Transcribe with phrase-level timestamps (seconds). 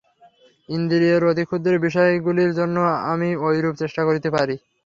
[0.69, 2.77] ইন্দ্রিয়ের অতি ক্ষুদ্র বিষয়গুলির জন্য
[3.11, 4.55] আমি ঐরূপ চেষ্টা করিতে পারি।